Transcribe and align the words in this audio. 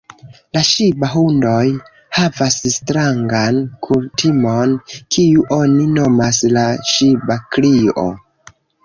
La 0.55 0.61
ŝiba-hundoj 0.67 1.65
havas 2.19 2.57
strangan 2.75 3.59
kutimon, 3.89 4.73
kiu 5.17 5.45
oni 5.59 5.85
nomas 5.99 6.41
la 6.57 6.65
ŝiba-krio. 6.95 8.09